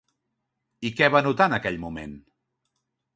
I 0.89 0.91
què 1.01 1.09
va 1.15 1.21
notar 1.27 1.47
en 1.51 1.57
aquell 1.57 1.77
moment? 1.83 2.17